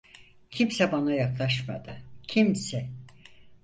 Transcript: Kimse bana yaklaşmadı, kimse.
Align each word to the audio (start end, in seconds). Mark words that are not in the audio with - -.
Kimse 0.49 0.91
bana 0.91 1.13
yaklaşmadı, 1.13 2.01
kimse. 2.27 2.89